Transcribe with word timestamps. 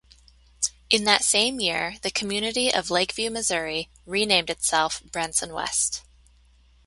In 0.89 1.03
that 1.03 1.23
same 1.23 1.59
year, 1.59 1.97
the 2.01 2.09
community 2.09 2.73
of 2.73 2.89
Lakeview, 2.89 3.29
Missouri, 3.29 3.91
renamed 4.07 4.49
itself 4.49 5.03
Branson 5.11 5.53
West. 5.53 6.01